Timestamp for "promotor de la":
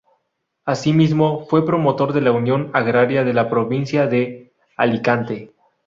1.63-2.31